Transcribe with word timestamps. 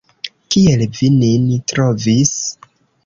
Kiel 0.53 0.81
vi 0.99 1.09
nin 1.17 1.45
trovis? 1.73 2.33